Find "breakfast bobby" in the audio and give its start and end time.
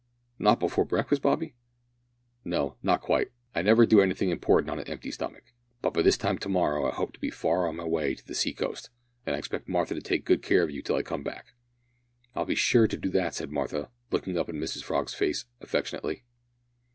0.83-1.53